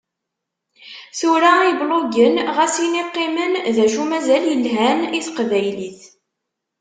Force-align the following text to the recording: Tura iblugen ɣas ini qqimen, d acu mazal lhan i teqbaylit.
Tura 1.17 1.51
iblugen 1.71 2.35
ɣas 2.55 2.75
ini 2.85 3.03
qqimen, 3.09 3.53
d 3.75 3.77
acu 3.85 4.03
mazal 4.09 4.45
lhan 4.63 4.99
i 5.17 5.19
teqbaylit. 5.25 6.01